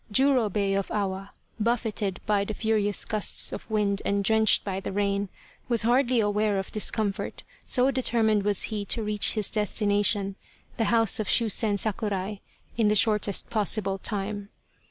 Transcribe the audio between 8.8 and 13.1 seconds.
to reach his destina tion, the house of Shusen Sakurai, in the